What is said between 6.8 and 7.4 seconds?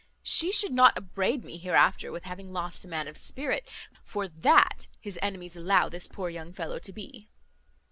be."